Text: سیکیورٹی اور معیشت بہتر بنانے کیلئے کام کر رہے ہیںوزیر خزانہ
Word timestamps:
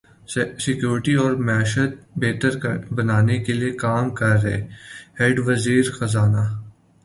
سیکیورٹی 0.63 1.13
اور 1.21 1.31
معیشت 1.47 1.91
بہتر 2.21 2.53
بنانے 2.95 3.37
کیلئے 3.45 3.71
کام 3.83 4.05
کر 4.19 4.35
رہے 4.43 4.59
ہیںوزیر 5.19 5.85
خزانہ 5.97 6.43